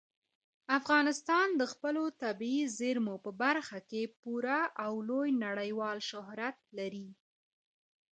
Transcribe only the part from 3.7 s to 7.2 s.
کې پوره او لوی نړیوال شهرت لري.